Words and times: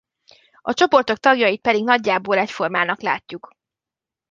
A 0.61 0.73
csoportok 0.73 1.17
tagjait 1.17 1.61
pedig 1.61 1.83
nagyjából 1.83 2.37
egyformának 2.37 3.01
látjuk. 3.01 3.51